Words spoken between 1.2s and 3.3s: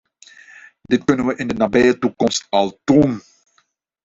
we in de nabije toekomst al doen.